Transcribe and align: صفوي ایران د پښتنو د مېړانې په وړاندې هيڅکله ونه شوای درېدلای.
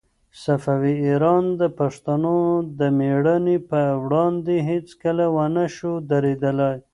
صفوي 0.43 0.95
ایران 1.07 1.43
د 1.59 1.61
پښتنو 1.79 2.37
د 2.79 2.81
مېړانې 2.99 3.57
په 3.69 3.81
وړاندې 4.03 4.55
هيڅکله 4.69 5.25
ونه 5.35 5.63
شوای 5.75 6.03
درېدلای. 6.11 6.77